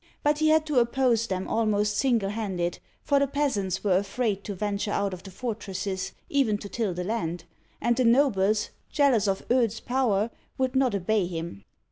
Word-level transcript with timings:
But 0.23 0.39
he 0.39 0.49
had 0.49 0.65
to 0.65 0.79
oppose 0.79 1.27
them 1.27 1.47
al 1.47 1.67
most 1.67 1.95
single 1.95 2.31
handed, 2.31 2.79
for 3.03 3.19
the 3.19 3.27
peasants 3.27 3.83
were 3.83 3.95
afraid 3.97 4.43
to 4.45 4.55
venture 4.55 4.89
out 4.89 5.13
of 5.13 5.21
the 5.21 5.29
fortresses, 5.29 6.13
even 6.27 6.57
to 6.57 6.67
till 6.67 6.95
the 6.95 7.03
land, 7.03 7.43
and 7.79 7.95
the 7.95 8.03
nobles, 8.03 8.71
jealous 8.91 9.27
of 9.27 9.45
Eudes*s 9.51 9.79
power, 9.79 10.31
would 10.57 10.75
not 10.75 10.95
obey 10.95 11.27
him. 11.27 11.63